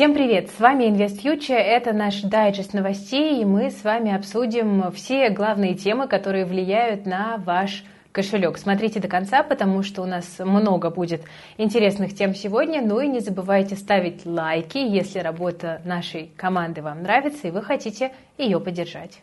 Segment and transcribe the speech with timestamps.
[0.00, 0.48] Всем привет!
[0.48, 6.08] С вами InvestFuture, это наш дайджест новостей, и мы с вами обсудим все главные темы,
[6.08, 8.56] которые влияют на ваш кошелек.
[8.56, 11.24] Смотрите до конца, потому что у нас много будет
[11.58, 12.80] интересных тем сегодня.
[12.80, 18.12] Ну и не забывайте ставить лайки, если работа нашей команды вам нравится и вы хотите
[18.38, 19.20] ее поддержать.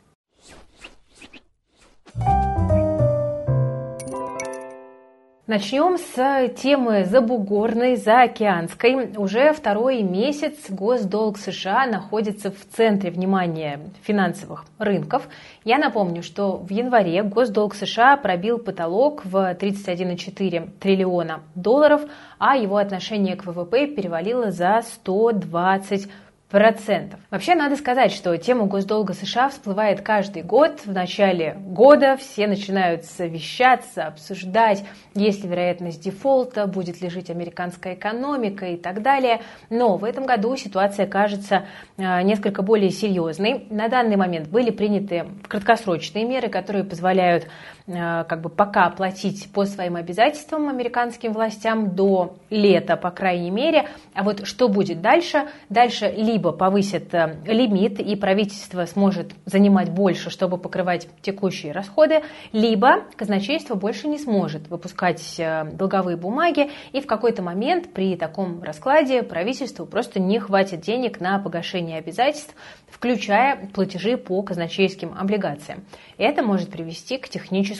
[5.48, 9.14] Начнем с темы забугорной, заокеанской.
[9.16, 15.30] Уже второй месяц госдолг США находится в центре внимания финансовых рынков.
[15.64, 22.02] Я напомню, что в январе госдолг США пробил потолок в 31,4 триллиона долларов,
[22.40, 26.10] а его отношение к ВВП перевалило за 120
[26.50, 27.20] процентов.
[27.30, 30.82] Вообще надо сказать, что тема госдолга США всплывает каждый год.
[30.86, 37.96] В начале года все начинают совещаться, обсуждать, есть ли вероятность дефолта, будет ли жить американская
[37.96, 39.42] экономика и так далее.
[39.70, 41.66] Но в этом году ситуация кажется
[41.98, 43.68] э, несколько более серьезной.
[43.70, 47.48] На данный момент были приняты краткосрочные меры, которые позволяют
[47.88, 53.88] как бы пока платить по своим обязательствам американским властям до лета, по крайней мере.
[54.14, 55.48] А вот что будет дальше?
[55.70, 63.06] Дальше либо повысит э, лимит, и правительство сможет занимать больше, чтобы покрывать текущие расходы, либо
[63.16, 69.24] казначейство больше не сможет выпускать э, долговые бумаги, и в какой-то момент при таком раскладе
[69.24, 72.54] правительству просто не хватит денег на погашение обязательств,
[72.90, 75.86] включая платежи по казначейским облигациям.
[76.18, 77.77] Это может привести к техническому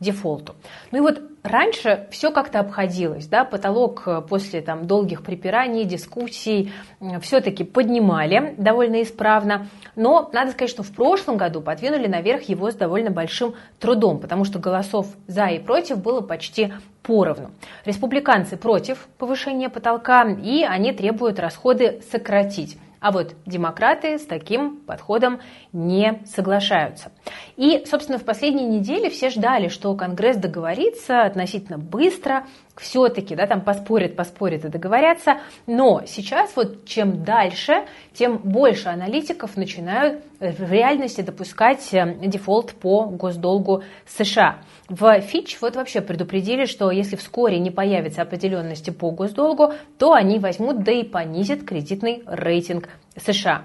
[0.00, 0.54] дефолту.
[0.90, 6.72] Ну и вот раньше все как-то обходилось, да, потолок э, после там долгих припираний, дискуссий
[7.20, 12.74] все-таки поднимали довольно исправно, но надо сказать, что в прошлом году подвинули наверх его с
[12.74, 16.72] довольно большим трудом, потому что голосов за и против было почти
[17.02, 17.50] поровну.
[17.84, 22.78] Республиканцы против повышения потолка, и они требуют расходы сократить.
[23.00, 25.40] А вот демократы с таким подходом
[25.72, 27.12] не соглашаются.
[27.56, 32.46] И, собственно, в последние недели все ждали, что Конгресс договорится относительно быстро,
[32.80, 35.40] все-таки, да, там поспорят, поспорят и договорятся.
[35.66, 43.06] Но сейчас вот чем дальше, тем больше аналитиков начинают в реальности допускать э, дефолт по
[43.06, 44.58] госдолгу США.
[44.88, 50.38] В Фич вот вообще предупредили, что если вскоре не появится определенности по госдолгу, то они
[50.38, 53.64] возьмут, да и понизят кредитный рейтинг США.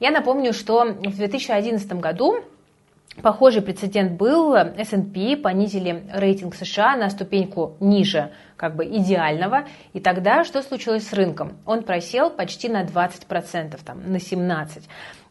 [0.00, 2.40] Я напомню, что в 2011 году
[3.20, 4.54] Похожий прецедент был.
[4.54, 9.66] S&P понизили рейтинг США на ступеньку ниже как бы идеального.
[9.92, 11.58] И тогда что случилось с рынком?
[11.66, 14.84] Он просел почти на 20%, там, на 17%.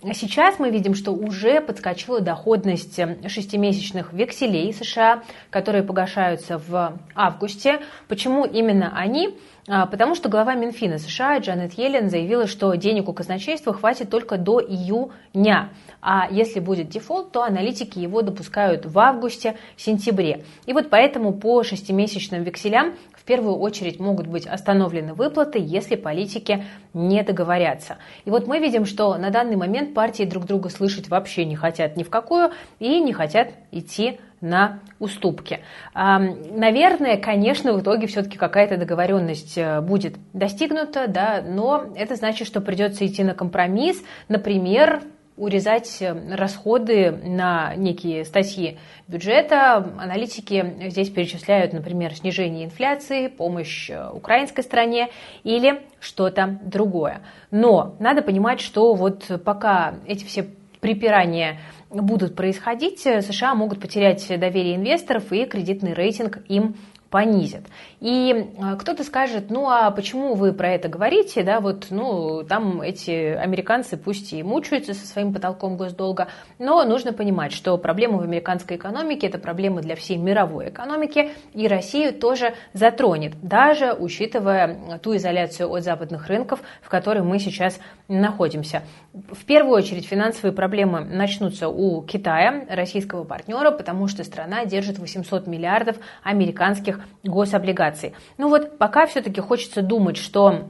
[0.03, 7.81] Сейчас мы видим, что уже подскочила доходность шестимесячных векселей США, которые погашаются в августе.
[8.07, 9.37] Почему именно они?
[9.67, 14.37] А, потому что глава Минфина США Джанет Йеллен заявила, что денег у казначейства хватит только
[14.37, 15.69] до июня.
[16.01, 20.45] А если будет дефолт, то аналитики его допускают в августе-сентябре.
[20.65, 26.65] И вот поэтому по шестимесячным векселям в первую очередь могут быть остановлены выплаты, если политики
[26.95, 27.97] не договорятся.
[28.25, 31.97] И вот мы видим, что на данный момент партии друг друга слышать вообще не хотят
[31.97, 35.59] ни в какую и не хотят идти на уступки.
[35.93, 42.59] Наверное, конечно, в итоге все-таки какая-то договоренность э, будет достигнута, да, но это значит, что
[42.59, 45.03] придется идти на компромисс, например,
[45.37, 48.77] урезать э, расходы на некие статьи
[49.07, 49.75] бюджета.
[49.99, 55.09] Аналитики здесь перечисляют, например, снижение инфляции, помощь э, украинской стране
[55.43, 57.21] или что-то другое.
[57.49, 60.47] Но надо понимать, что вот пока эти все
[60.79, 61.59] припирания
[61.89, 66.75] будут происходить, э, США могут потерять доверие инвесторов и кредитный рейтинг им
[67.11, 67.63] понизят.
[67.99, 72.81] И э, кто-то скажет, ну а почему вы про это говорите, да, вот, ну, там
[72.81, 78.23] эти американцы пусть и мучаются со своим потолком госдолга, но нужно понимать, что проблемы в
[78.23, 85.15] американской экономике– это проблемы для всей мировой экономики, и Россию тоже затронет, даже учитывая ту
[85.17, 88.83] изоляцию от западных рынков, в которой мы сейчас находимся.
[89.13, 95.47] В первую очередь финансовые проблемы начнутся у Китая, российского партнера, потому что страна держит 800
[95.47, 98.13] миллиардов американских гособлигаций.
[98.37, 100.69] Ну вот пока все-таки хочется думать, что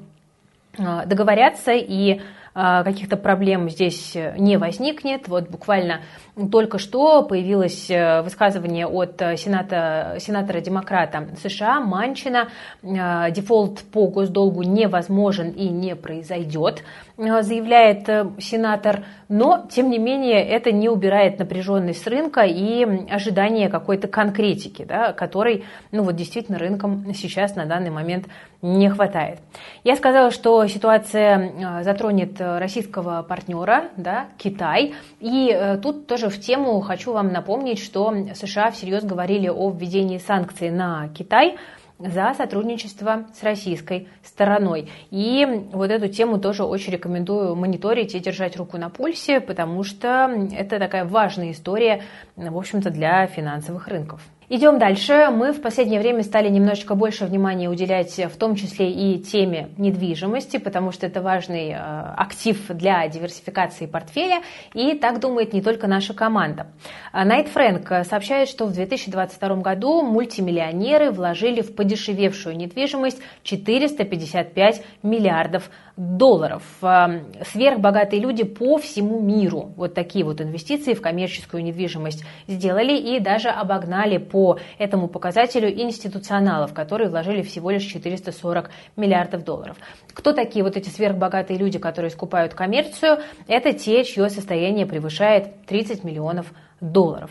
[0.80, 2.22] а, договорятся и
[2.54, 5.28] каких-то проблем здесь не возникнет.
[5.28, 6.02] Вот буквально
[6.50, 12.50] только что появилось э, высказывание от э, сената, сенатора-демократа США Манчина.
[12.82, 16.84] Э, дефолт по госдолгу невозможен и не произойдет,
[17.18, 18.08] заявляет
[18.40, 19.04] сенатор.
[19.28, 25.66] Но, тем не менее, это не убирает напряженность рынка и ожидание какой-то конкретики, да, которой
[25.92, 28.28] ну, вот, действительно рынком сейчас на данный момент
[28.62, 29.40] не хватает.
[29.84, 34.94] Я сказала, что ситуация затронет российского партнера, да, Китай.
[35.20, 40.70] И тут тоже в тему хочу вам напомнить, что США всерьез говорили о введении санкций
[40.70, 41.58] на Китай
[41.98, 44.90] за сотрудничество с российской стороной.
[45.12, 50.32] И вот эту тему тоже очень рекомендую мониторить и держать руку на пульсе, потому что
[50.52, 52.02] это такая важная история,
[52.36, 54.22] в общем-то, для финансовых рынков.
[54.54, 55.30] Идем дальше.
[55.32, 60.58] Мы в последнее время стали немножечко больше внимания уделять в том числе и теме недвижимости,
[60.58, 64.42] потому что это важный э, актив для диверсификации портфеля,
[64.74, 66.68] и так думает не только наша команда.
[67.14, 76.64] Найт Фрэнк сообщает, что в 2022 году мультимиллионеры вложили в подешевевшую недвижимость 455 миллиардов долларов.
[76.82, 83.20] Эм, сверхбогатые люди по всему миру вот такие вот инвестиции в коммерческую недвижимость сделали и
[83.20, 89.78] даже обогнали по этому показателю институционалов, которые вложили всего лишь 440 миллиардов долларов.
[90.14, 93.20] Кто такие вот эти сверхбогатые люди, которые скупают коммерцию?
[93.48, 97.30] Это те, чье состояние превышает 30 миллионов долларов долларов.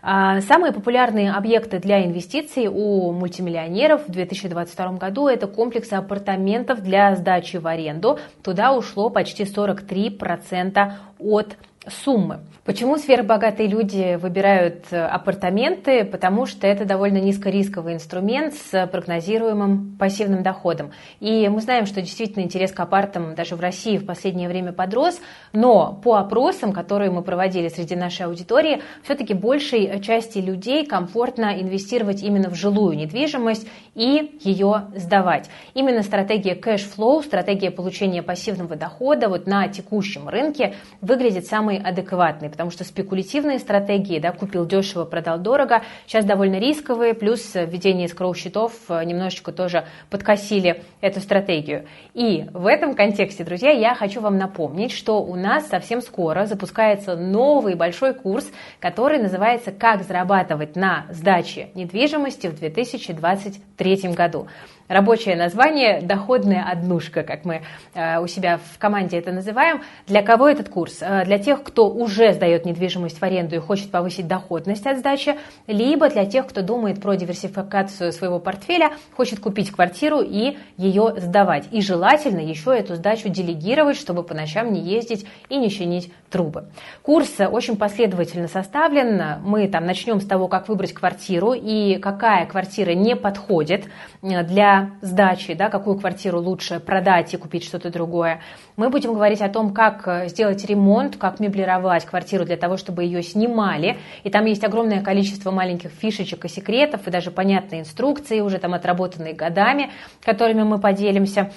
[0.00, 7.14] А, самые популярные объекты для инвестиций у мультимиллионеров в 2022 году это комплексы апартаментов для
[7.16, 8.18] сдачи в аренду.
[8.42, 11.56] Туда ушло почти 43% от
[11.86, 12.40] суммы.
[12.64, 16.04] Почему сверхбогатые люди выбирают э, апартаменты?
[16.04, 20.92] Потому что это довольно низкорисковый инструмент с прогнозируемым пассивным доходом.
[21.18, 25.20] И мы знаем, что действительно интерес к апартам даже в России в последнее время подрос,
[25.52, 32.22] но по опросам, которые мы проводили среди нашей аудитории, все-таки большей части людей комфортно инвестировать
[32.22, 35.50] именно в жилую недвижимость и ее сдавать.
[35.74, 42.70] Именно стратегия cash-flow, стратегия получения пассивного дохода вот на текущем рынке выглядит самой адекватной потому
[42.70, 49.04] что спекулятивные стратегии, да, купил дешево, продал дорого, сейчас довольно рисковые, плюс введение скроу-счетов э,
[49.04, 51.86] немножечко тоже подкосили эту стратегию.
[52.14, 57.16] И в этом контексте, друзья, я хочу вам напомнить, что у нас совсем скоро запускается
[57.16, 64.46] новый большой курс, который называется «Как зарабатывать на сдаче недвижимости в 2023 году».
[64.92, 67.62] Рабочее название «Доходная однушка», как мы
[67.94, 69.80] э, у себя в команде это называем.
[70.06, 70.98] Для кого этот курс?
[71.00, 75.38] Э, для тех, кто уже сдает недвижимость в аренду и хочет повысить доходность от сдачи,
[75.66, 81.68] либо для тех, кто думает про диверсификацию своего портфеля, хочет купить квартиру и ее сдавать.
[81.70, 86.66] И желательно еще эту сдачу делегировать, чтобы по ночам не ездить и не чинить трубы.
[87.00, 89.40] Курс очень последовательно составлен.
[89.42, 93.86] Мы там начнем с того, как выбрать квартиру и какая квартира не подходит
[94.20, 94.42] э,
[94.82, 98.40] для сдачи, да, какую квартиру лучше продать и купить что-то другое.
[98.76, 103.04] Мы будем говорить о том, как э, сделать ремонт, как меблировать квартиру для того, чтобы
[103.04, 103.98] ее снимали.
[104.24, 108.74] И там есть огромное количество маленьких фишечек и секретов, и даже понятные инструкции, уже там
[108.74, 109.90] отработанные годами,
[110.22, 111.52] которыми мы поделимся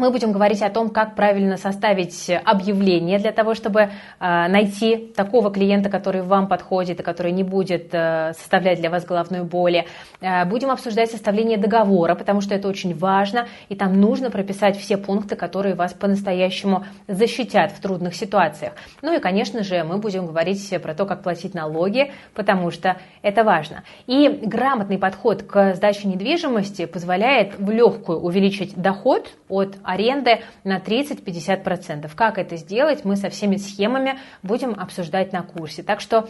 [0.00, 3.88] мы будем говорить о том, как правильно составить объявление для того, чтобы э,
[4.18, 9.44] найти такого клиента, который вам подходит и который не будет э, составлять для вас головной
[9.44, 9.86] боли.
[10.22, 14.96] Э, будем обсуждать составление договора, потому что это очень важно, и там нужно прописать все
[14.96, 18.72] пункты, которые вас по-настоящему защитят в трудных ситуациях.
[19.02, 23.44] Ну и, конечно же, мы будем говорить про то, как платить налоги, потому что это
[23.44, 23.84] важно.
[24.06, 32.10] И грамотный подход к сдаче недвижимости позволяет в легкую увеличить доход от аренды на 30-50%.
[32.14, 35.82] Как это сделать, мы со всеми схемами будем обсуждать на курсе.
[35.82, 36.28] Так что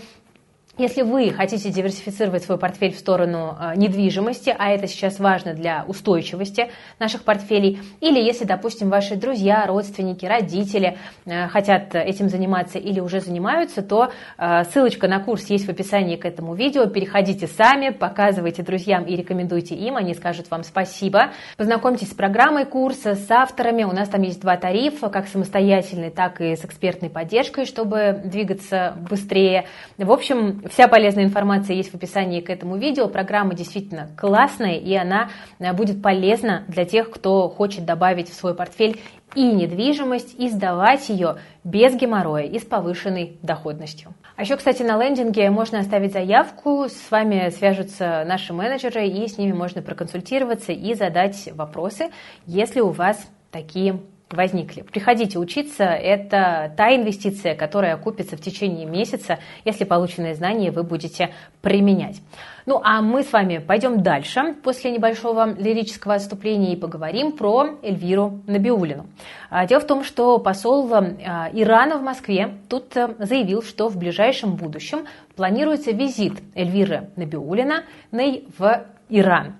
[0.79, 5.85] если вы хотите диверсифицировать свой портфель в сторону э, недвижимости, а это сейчас важно для
[5.87, 10.97] устойчивости наших портфелей, или если, допустим, ваши друзья, родственники, родители
[11.27, 16.17] э, хотят этим заниматься или уже занимаются, то э, ссылочка на курс есть в описании
[16.17, 16.87] к этому видео.
[16.87, 21.33] Переходите сами, показывайте друзьям и рекомендуйте им, они скажут вам спасибо.
[21.57, 23.83] Познакомьтесь с программой курса, с авторами.
[23.83, 28.97] У нас там есть два тарифа, как самостоятельный, так и с экспертной поддержкой, чтобы двигаться
[29.11, 29.67] быстрее.
[29.99, 33.09] В общем, Вся полезная информация есть в описании к этому видео.
[33.09, 38.55] Программа действительно классная, и она э, будет полезна для тех, кто хочет добавить в свой
[38.55, 39.00] портфель
[39.35, 44.12] и недвижимость, и сдавать ее без геморроя и с повышенной доходностью.
[44.37, 49.38] А еще, кстати, на лендинге можно оставить заявку, с вами свяжутся наши менеджеры, и с
[49.38, 52.11] ними можно проконсультироваться и задать вопросы,
[52.47, 54.00] если у вас такие
[54.33, 54.83] возникли.
[54.83, 61.31] Приходите учиться, это та инвестиция, которая окупится в течение месяца, если полученные знания вы будете
[61.63, 62.21] применять.
[62.67, 68.41] Ну а мы с вами пойдем дальше после небольшого лирического отступления и поговорим про Эльвиру
[68.47, 69.07] Набиулину.
[69.49, 73.97] А, дело в том, что посол а, Ирана в Москве тут э, заявил, что в
[73.97, 79.57] ближайшем будущем планируется визит Эльвиры Набиулина в Иран.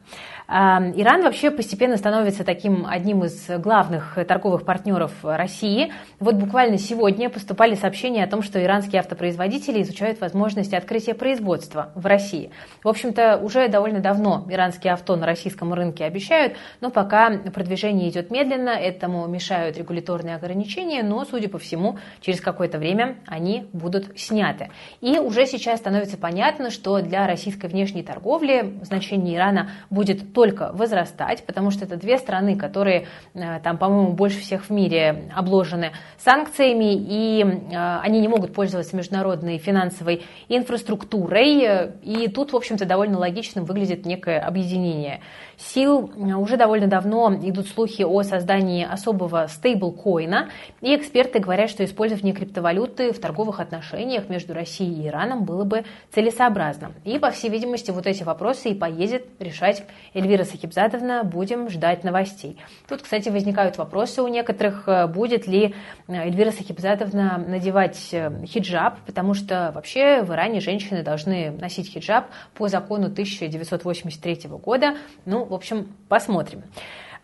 [0.51, 5.93] Иран вообще постепенно становится таким одним из главных торговых партнеров России.
[6.19, 12.05] Вот буквально сегодня поступали сообщения о том, что иранские автопроизводители изучают возможности открытия производства в
[12.05, 12.51] России.
[12.83, 18.33] В общем-то, уже довольно давно иранские авто на российском рынке обещают, но пока продвижение идет
[18.33, 24.71] медленно, этому мешают регуляторные ограничения, но, судя по всему, через какое-то время они будут сняты.
[25.01, 30.40] И уже сейчас становится понятно, что для российской внешней торговли значение Ирана будет только
[30.73, 35.93] возрастать, потому что это две страны, которые э, там, по-моему, больше всех в мире обложены
[36.19, 41.91] санкциями, и э, они не могут пользоваться международной финансовой инфраструктурой.
[42.03, 45.21] И тут, в общем-то, довольно логичным выглядит некое объединение
[45.57, 46.11] сил.
[46.37, 50.49] Уже довольно давно идут слухи о создании особого стейблкоина,
[50.81, 55.85] и эксперты говорят, что использование криптовалюты в торговых отношениях между Россией и Ираном было бы
[56.13, 56.93] целесообразно.
[57.05, 62.05] И, по всей видимости, вот эти вопросы и поедет решать Эльвира Эльвира Сахибзадовна, будем ждать
[62.05, 62.57] новостей.
[62.89, 65.75] Тут, кстати, возникают вопросы у некоторых, э, будет ли
[66.07, 72.27] э, Эльвира Сахибзадовна надевать э, хиджаб, потому что вообще в Иране женщины должны носить хиджаб
[72.55, 74.95] по закону 1983 года.
[75.25, 76.63] Ну, в общем, посмотрим.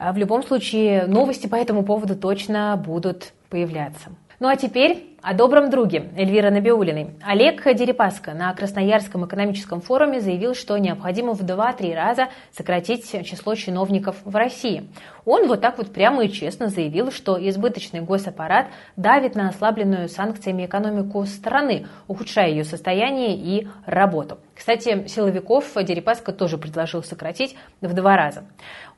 [0.00, 4.10] В любом случае, новости по этому поводу точно будут появляться.
[4.38, 7.14] Ну а теперь о добром друге Эльвиры Набиулиной.
[7.22, 14.16] Олег Дерипаска на Красноярском экономическом форуме заявил, что необходимо в 2-3 раза сократить число чиновников
[14.24, 14.88] в России.
[15.24, 18.66] Он вот так вот прямо и честно заявил, что избыточный госаппарат
[18.96, 24.38] давит на ослабленную санкциями экономику страны, ухудшая ее состояние и работу.
[24.54, 28.44] Кстати, силовиков Дерипаска тоже предложил сократить в два раза.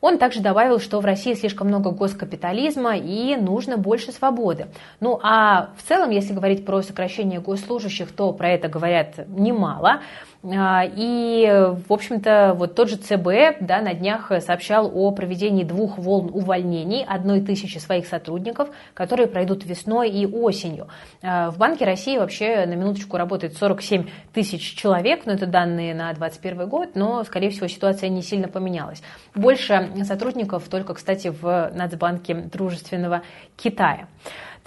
[0.01, 4.67] Он также добавил, что в России слишком много госкапитализма и нужно больше свободы.
[5.01, 10.01] Ну а в целом, если говорить про сокращение госслужащих, то про это говорят немало.
[10.45, 15.99] А, и, в общем-то, вот тот же ЦБ да, на днях сообщал о проведении двух
[15.99, 20.89] волн увольнений одной тысячи своих сотрудников, которые пройдут весной и осенью.
[21.23, 26.13] А, в Банке России вообще на минуточку работает 47 тысяч человек, но это данные на
[26.13, 29.03] 2021 год, но, скорее всего, ситуация не сильно поменялась.
[29.35, 33.23] Больше сотрудников только, кстати, в Нацбанке Дружественного
[33.57, 34.07] Китая.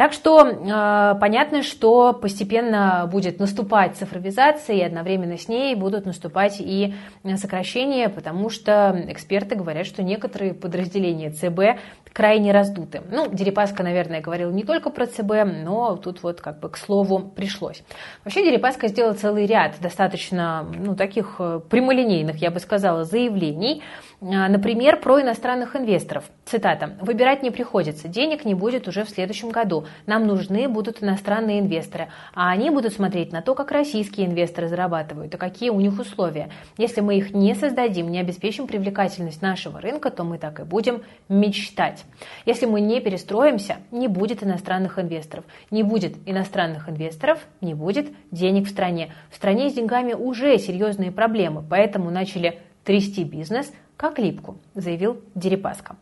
[0.01, 6.55] Так что э, понятно, что постепенно будет наступать цифровизация, и одновременно с ней будут наступать
[6.60, 6.96] и
[7.36, 11.79] сокращения, потому что эксперты говорят, что некоторые подразделения ЦБ
[12.13, 13.01] крайне раздуты.
[13.10, 17.20] Ну, Дерипаска, наверное, говорил не только про ЦБ, но тут вот как бы к слову
[17.20, 17.84] пришлось.
[18.24, 23.82] Вообще Дерипаска сделал целый ряд достаточно, ну, таких э, прямолинейных, я бы сказала, заявлений,
[24.24, 26.25] а, Например, про иностранных инвесторов.
[26.46, 26.96] Цитата.
[27.01, 28.08] «Выбирать не приходится.
[28.08, 29.86] Денег не будет уже в следующем году.
[30.06, 32.10] Нам нужны будут иностранные инвесторы.
[32.36, 36.50] А они будут смотреть на то, как российские инвесторы зарабатывают, и какие у них условия.
[36.77, 41.01] Если мы их не создадим, не обеспечим привлекательность нашего рынка, то мы так и будем
[41.27, 42.00] мечтать.
[42.46, 45.46] Если мы не перестроимся, не будет иностранных инвесторов.
[45.70, 49.13] Не будет иностранных инвесторов, не будет денег в стране.
[49.29, 55.96] В стране с деньгами уже серьезные проблемы, поэтому начали трясти бизнес– как липку, заявил Дерипаска.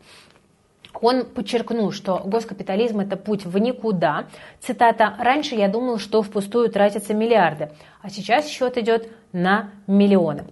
[1.02, 4.24] Он подчеркнул, что госкапитализм– это путь в никуда.
[4.58, 10.44] Цитата «Раньше я думал, что впустую тратятся миллиарды, а сейчас счет идет на миллионы».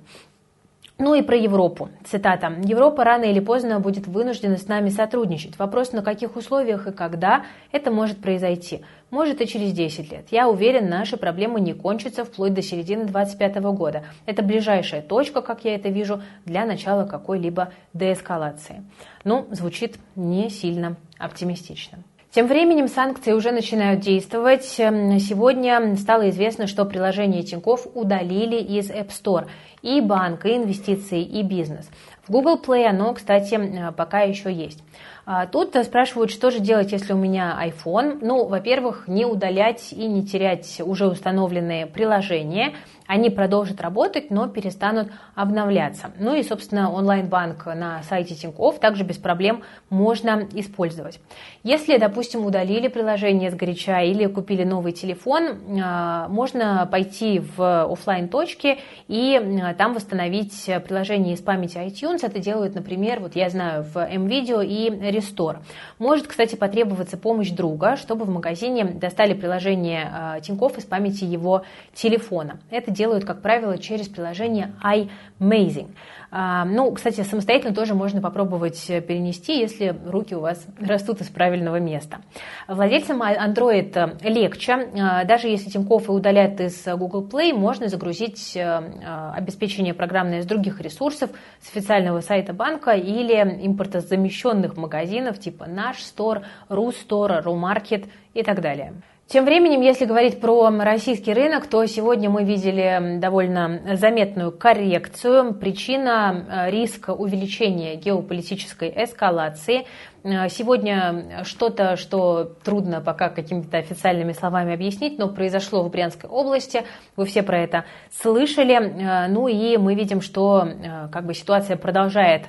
[1.01, 1.91] Ну и про Европу.
[2.05, 2.53] Цитата.
[2.65, 5.57] «Европа рано или поздно будет вынуждена с нами сотрудничать.
[5.57, 8.83] Вопрос, на каких условиях и когда это может произойти.
[9.11, 10.27] Может и через 10 лет.
[10.33, 14.03] Я уверен, наши проблемы не кончатся вплоть до середины 2025 года.
[14.27, 18.83] Это ближайшая точка, как я это вижу, для начала какой-либо деэскалации».
[19.23, 21.99] Ну, звучит не сильно оптимистично.
[22.31, 24.75] Тем временем санкции уже начинают действовать.
[24.79, 29.47] Эм, сегодня стало известно, что приложение Тинькофф удалили из App Store
[29.81, 31.89] и банк, и инвестиции, и бизнес.
[32.27, 34.85] В Google Play оно, кстати, э, пока еще есть.
[35.25, 38.19] А, тут спрашивают, что же делать, если у меня iPhone.
[38.21, 42.75] Ну, во-первых, не удалять и не терять уже установленные приложения–
[43.09, 46.13] они продолжат работать, но перестанут обновляться.
[46.19, 51.19] Ну и, собственно, онлайн-банк на сайте Тинькофф также без проблем можно использовать.
[51.63, 58.29] Если, допустим, удалили приложение с горяча или купили новый телефон, а, можно пойти в офлайн
[58.29, 62.21] точки и а, там восстановить приложение из памяти iTunes.
[62.23, 65.61] Это делают, например, вот я знаю, в MVideo и или Store.
[65.99, 71.63] Может, кстати, потребоваться помощь друга, чтобы в магазине достали приложение э, Тинькофф из памяти его
[71.95, 72.61] телефона.
[72.71, 75.95] Это делают, как правило, через приложение iMazing.
[76.31, 81.81] А, ну, кстати, самостоятельно тоже можно попробовать перенести, если руки у вас растут из правильного
[81.81, 82.19] места.
[82.67, 84.91] Владельцам Android легче.
[85.01, 90.47] А, даже если Тинькофф и удалят из Google Play, можно загрузить а, обеспечение программное с
[90.47, 91.31] других ресурсов,
[91.63, 93.35] с официального сайта банка или
[93.67, 98.93] импортозамещенных магазинов типа Наш Store, Рустор, Румаркет и так далее.
[99.29, 105.53] Тем временем, если говорить про российский рынок, то сегодня мы видели довольно заметную коррекцию.
[105.53, 109.85] Причина э, риска увеличения геополитической эскалации.
[110.23, 116.85] Э, сегодня что-то, что трудно пока какими-то официальными словами объяснить, но произошло в Брянской области.
[117.15, 118.77] Вы все про это слышали.
[118.77, 120.67] Э, ну и мы видим, что
[121.13, 122.47] как бы ситуация продолжает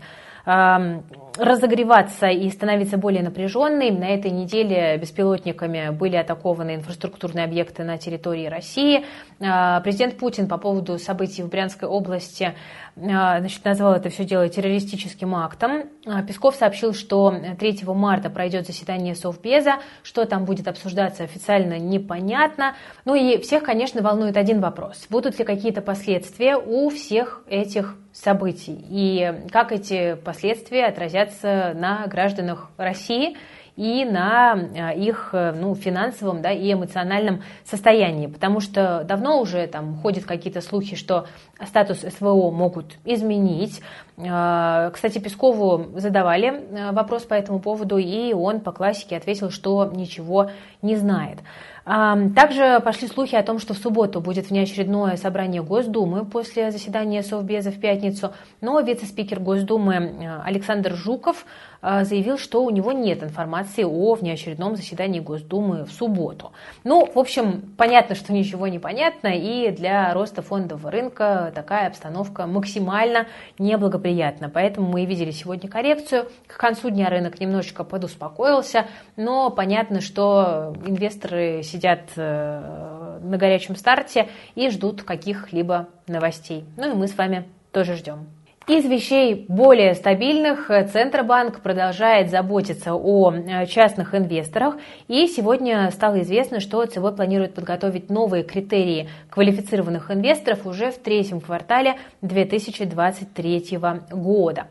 [1.37, 3.91] разогреваться и становиться более напряженной.
[3.91, 9.05] На этой неделе беспилотниками были атакованы инфраструктурные объекты на территории России.
[9.39, 12.55] А, президент Путин по поводу событий в Брянской области
[12.99, 15.89] значит, назвал это все дело террористическим актом.
[16.05, 19.75] А, Песков сообщил, что 3 марта пройдет заседание Совбеза.
[20.03, 22.75] Что там будет обсуждаться официально, непонятно.
[23.05, 25.07] Ну и всех, конечно, волнует один вопрос.
[25.09, 28.85] Будут ли какие-то последствия у всех этих событий?
[28.89, 33.37] И как эти последствия отразятся на гражданах России–
[33.79, 38.27] и на а, их э, ну, финансовом да, и эмоциональном состоянии.
[38.27, 41.27] Потому что давно уже там ходят какие-то слухи, что
[41.65, 43.81] статус СВО могут изменить.
[44.17, 49.85] А, кстати, Пескову задавали э, вопрос по этому поводу, и он по классике ответил, что
[49.85, 51.39] ничего не знает.
[51.85, 57.71] Также пошли слухи о том, что в субботу будет внеочередное собрание Госдумы после заседания Совбеза
[57.71, 58.31] в пятницу,
[58.61, 61.47] но вице-спикер Госдумы э, Александр Жуков
[61.81, 66.51] заявил, что у него нет информации о внеочередном заседании Госдумы в субботу.
[66.83, 72.47] Ну, в общем, понятно, что ничего не понятно, и для роста фондового рынка такая обстановка
[72.47, 74.49] максимально неблагоприятна.
[74.49, 76.29] Поэтому мы видели сегодня коррекцию.
[76.47, 83.75] К концу дня рынок немножечко подуспокоился, но понятно, что инвесторы сидят сидят э, на горячем
[83.75, 86.65] старте и ждут каких-либо новостей.
[86.77, 88.27] Ну и мы с вами тоже ждем.
[88.69, 94.75] Из вещей более стабильных э, Центробанк продолжает заботиться о э, частных инвесторах.
[95.07, 101.41] И сегодня стало известно, что ЦБ планирует подготовить новые критерии квалифицированных инвесторов уже в третьем
[101.41, 103.79] квартале 2023
[104.11, 104.67] года.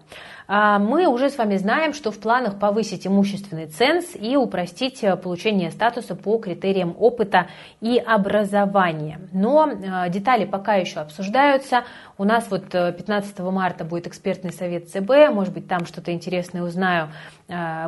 [0.50, 5.14] А, мы уже с вами знаем, что в планах повысить имущественный ценз и упростить э,
[5.14, 7.48] получение статуса по критериям опыта
[7.82, 9.20] и образования.
[9.32, 11.84] Но э, детали пока еще обсуждаются.
[12.16, 16.62] У нас вот 15 э, марта будет экспертный совет ЦБ, может быть, там что-то интересное
[16.62, 17.10] узнаю.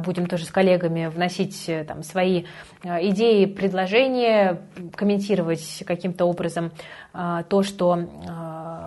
[0.06, 2.44] Будем тоже с коллегами вносить там, свои
[2.82, 4.62] идеи, предложения,
[4.96, 6.72] комментировать каким-то образом
[7.12, 7.98] то, что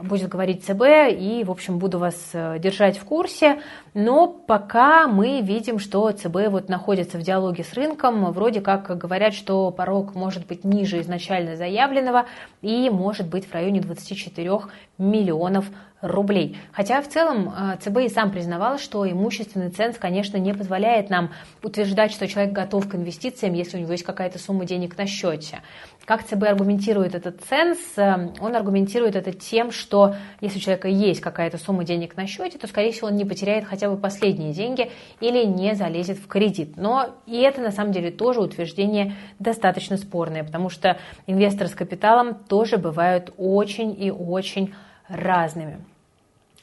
[0.03, 0.81] будет говорить ЦБ,
[1.11, 3.61] и, в общем, буду вас э, держать в курсе.
[3.93, 9.33] Но пока мы видим, что ЦБ вот находится в диалоге с рынком, вроде как говорят,
[9.33, 12.25] что порог может быть ниже изначально заявленного
[12.61, 14.61] и может быть в районе 24
[14.97, 15.65] миллионов
[16.03, 16.57] рублей.
[16.73, 21.31] Хотя в целом э, ЦБ и сам признавал, что имущественный ценз, конечно, не позволяет нам
[21.63, 25.61] утверждать, что человек готов к инвестициям, если у него есть какая-то сумма денег на счете.
[26.03, 27.77] Как ЦБ аргументирует этот ценз?
[27.95, 32.57] Э, он аргументирует это тем, что если у человека есть какая-то сумма денег на счете,
[32.57, 36.77] то, скорее всего, он не потеряет хотя бы последние деньги или не залезет в кредит.
[36.77, 42.35] Но и это, на самом деле, тоже утверждение достаточно спорное, потому что инвесторы с капиталом
[42.35, 44.73] тоже бывают очень и очень
[45.07, 45.79] разными.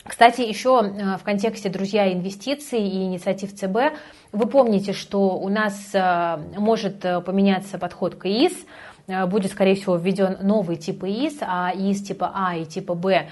[0.02, 3.94] Кстати, еще э, в контексте, друзья, инвестиций и инициатив ЦБ,
[4.33, 8.54] вы помните, что у нас э, может э, поменяться подход к ИИС,
[9.29, 13.29] будет, скорее всего, введен новый тип ИИС, а ИИС типа А и типа Б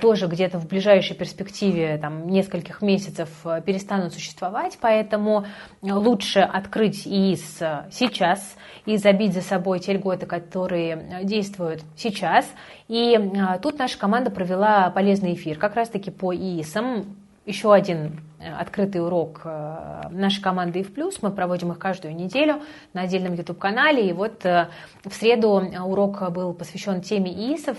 [0.00, 3.28] тоже где-то в ближайшей перспективе там, нескольких месяцев
[3.66, 5.44] перестанут существовать, поэтому
[5.82, 7.58] лучше открыть ИИС
[7.90, 12.50] сейчас и забить за собой те льготы, которые действуют сейчас,
[12.88, 13.18] и
[13.62, 17.16] тут наша команда провела полезный эфир как раз-таки по ИИСам.
[17.48, 21.22] Еще один э, открытый урок э, нашей команды в плюс.
[21.22, 22.60] Мы проводим их каждую неделю
[22.92, 24.06] на отдельном YouTube-канале.
[24.06, 24.68] И вот э,
[25.02, 25.48] в среду
[25.82, 27.78] урок был посвящен теме ИИСов.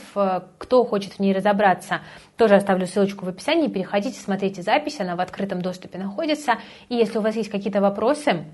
[0.57, 2.01] Кто хочет в ней разобраться,
[2.35, 3.67] тоже оставлю ссылочку в описании.
[3.67, 6.53] Переходите, смотрите запись, она в открытом доступе находится.
[6.87, 8.45] И если у вас есть какие-то вопросы,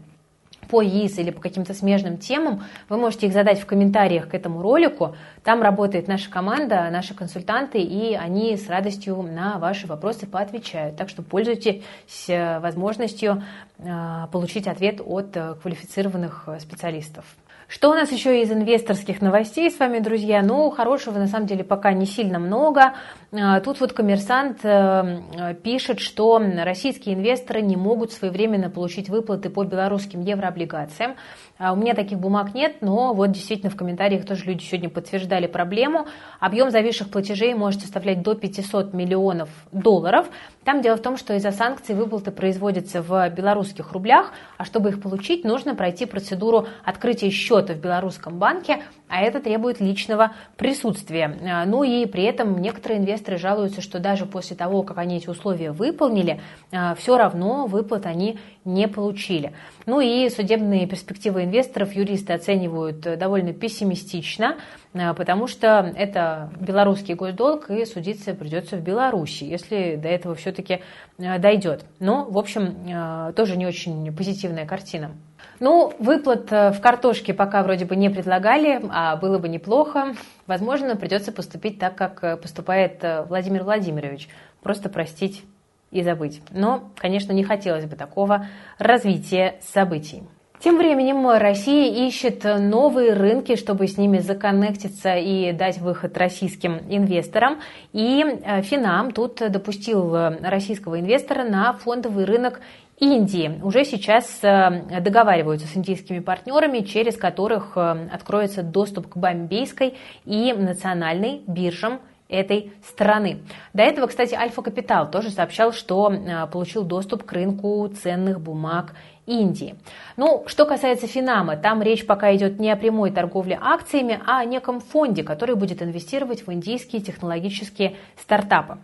[0.70, 4.62] по ЕИС или по каким-то смежным темам, вы можете их задать в комментариях к этому
[4.62, 5.16] ролику.
[5.44, 10.96] Там работает наша команда, наши консультанты, и они с радостью на ваши вопросы поотвечают.
[10.96, 11.84] Так что пользуйтесь
[12.28, 13.44] э, возможностью
[13.78, 17.26] э, получить ответ от э, квалифицированных специалистов.
[17.68, 20.44] Что у нас еще из инвесторских новостей с вами, друзья?
[20.44, 22.94] Ну, хорошего на самом деле пока не сильно много.
[23.32, 29.64] А, тут вот коммерсант э, пишет, что российские инвесторы не могут своевременно получить выплаты по
[29.64, 31.16] белорусским еврооблигациям.
[31.58, 35.48] А, у меня таких бумаг нет, но вот действительно в комментариях тоже люди сегодня подтверждали
[35.48, 36.06] проблему.
[36.40, 40.28] Объем зависших платежей может составлять до 500 миллионов долларов.
[40.66, 45.00] Там дело в том, что из-за санкций выплаты производятся в белорусских рублях, а чтобы их
[45.00, 51.38] получить, нужно пройти процедуру открытия счета в белорусском банке, а это требует личного присутствия.
[51.44, 55.30] А, ну и при этом некоторые инвесторы жалуются, что даже после того, как они эти
[55.30, 56.42] условия выполнили,
[56.72, 59.54] а, все равно выплат они не получили.
[59.86, 64.58] Ну и судебные перспективы инвесторов юристы оценивают довольно пессимистично,
[64.92, 70.82] потому что это белорусский госдолг, и судиться придется в Беларуси, если до этого все-таки
[71.20, 71.86] дойдет.
[72.00, 75.12] Но, в общем, тоже не очень позитивная картина.
[75.60, 80.16] Ну, выплат э, в картошке пока вроде бы не предлагали, а было бы неплохо.
[80.48, 84.28] Возможно, придется поступить так, как э, поступает э, Владимир Владимирович.
[84.62, 85.44] Просто простить
[85.92, 86.42] и забыть.
[86.52, 90.24] Но, конечно, не хотелось бы такого развития событий.
[90.60, 97.60] Тем временем Россия ищет новые рынки, чтобы с ними законнектиться и дать выход российским инвесторам.
[97.94, 98.26] И
[98.64, 102.62] Финам тут допустил российского инвестора на фондовый рынок
[102.98, 109.96] Индии уже сейчас э, договариваются с индийскими партнерами, через которых э, откроется доступ к бомбейской
[110.24, 113.44] и национальной биржам этой страны.
[113.74, 118.94] До этого, кстати, Альфа Капитал тоже сообщал, что э, получил доступ к рынку ценных бумаг
[119.26, 119.76] Индии.
[120.18, 124.46] Ну, что касается Финама, там речь пока идет не о прямой торговле акциями, а о
[124.46, 128.78] неком фонде, который будет инвестировать в индийские технологические стартапы.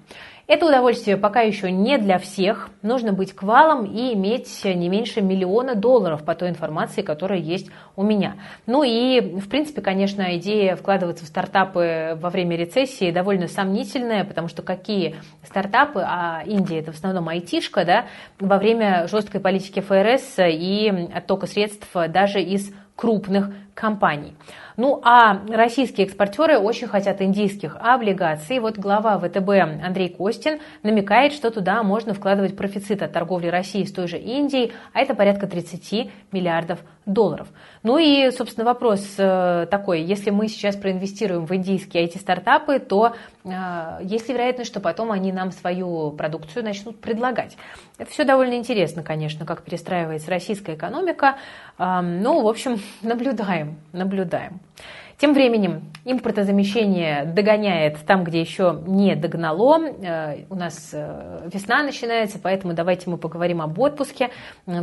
[0.51, 2.71] Это удовольствие пока еще не для всех.
[2.81, 8.03] Нужно быть квалом и иметь не меньше миллиона долларов по той информации, которая есть у
[8.03, 8.35] меня.
[8.65, 14.49] Ну и, в принципе, конечно, идея вкладываться в стартапы во время рецессии довольно сомнительная, потому
[14.49, 18.05] что какие стартапы, а Индия это в основном айтишка, да,
[18.41, 24.35] во время жесткой политики ФРС и оттока средств даже из крупных компаний.
[24.77, 28.59] Ну а российские экспортеры очень хотят индийских облигаций.
[28.59, 29.49] Вот глава ВТБ
[29.83, 34.73] Андрей Костин намекает, что туда можно вкладывать профицит от торговли России с той же Индией,
[34.93, 37.47] а это порядка 30 миллиардов долларов.
[37.83, 43.49] Ну и, собственно, вопрос э, такой, если мы сейчас проинвестируем в индийские IT-стартапы, то э,
[44.01, 47.57] есть ли вероятность, что потом они нам свою продукцию начнут предлагать?
[47.97, 51.37] Это все довольно интересно, конечно, как перестраивается российская экономика.
[51.77, 53.60] Ну, в общем, наблюдаем,
[53.91, 54.59] наблюдаем.
[55.21, 59.79] Тем временем импортозамещение догоняет там, где еще не догнало.
[59.79, 64.31] Э, у нас э, весна начинается, поэтому давайте мы поговорим об отпуске.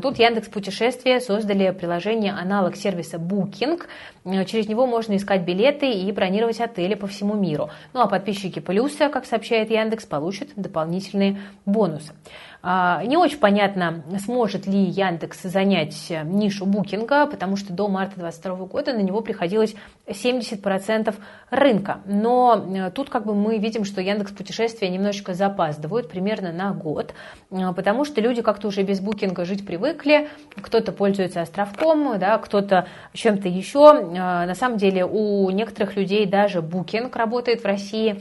[0.01, 3.83] Тут Яндекс Путешествия создали приложение аналог сервиса Booking.
[4.25, 7.71] Э, через него можно искать билеты и бронировать отели по всему миру.
[7.93, 12.13] Ну а подписчики Плюса, как сообщает Яндекс, получат дополнительные бонусы.
[12.61, 18.67] А, не очень понятно, сможет ли Яндекс занять нишу букинга, потому что до марта 2022
[18.67, 21.15] года на него приходилось 70%
[21.51, 22.01] рынка.
[22.05, 27.15] Но э, тут как бы мы видим, что Яндекс путешествия немножечко запаздывают, примерно на год,
[27.53, 30.29] э, потому что люди как-то уже без букинга жить привыкли,
[30.61, 33.95] кто-то пользуется островком, да, кто-то чем-то еще.
[33.95, 38.21] Э, на самом деле у некоторых людей даже букинг работает в России,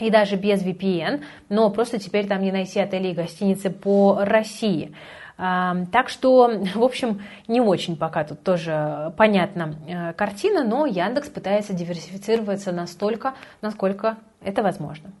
[0.00, 4.94] и даже без VPN, но просто теперь там не найти отели и гостиницы по России.
[5.36, 11.72] Так что, в общем, не очень пока тут тоже понятна э, картина, но Яндекс пытается
[11.72, 15.12] диверсифицироваться настолько, насколько это возможно.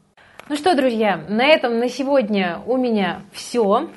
[0.50, 3.88] Ну что, друзья, на этом на сегодня у меня все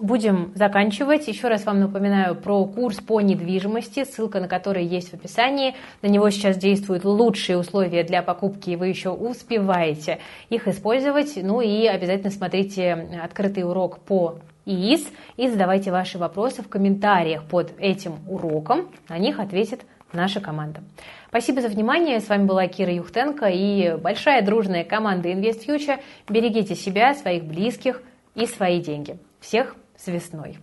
[0.00, 1.28] будем заканчивать.
[1.28, 5.74] Еще раз вам напоминаю про курс по недвижимости, ссылка на который есть в описании.
[6.02, 11.32] На него сейчас действуют лучшие условия для покупки, и вы еще успеваете их использовать.
[11.36, 17.72] Ну и обязательно смотрите открытый урок по ИИС и задавайте ваши вопросы в комментариях под
[17.78, 18.88] этим уроком.
[19.08, 20.82] На них ответит наша команда.
[21.28, 22.20] Спасибо за внимание.
[22.20, 26.00] С вами была Кира Юхтенко и большая дружная команда InvestFuture.
[26.28, 28.02] Берегите себя, своих близких
[28.34, 29.18] и свои деньги.
[29.40, 30.56] Всех с весной.